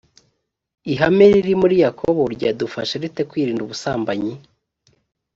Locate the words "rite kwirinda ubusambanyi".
3.03-4.33